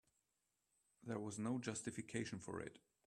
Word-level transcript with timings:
There 1.03 1.19
was 1.19 1.37
no 1.37 1.59
justification 1.59 2.39
for 2.39 2.59
it. 2.59 2.79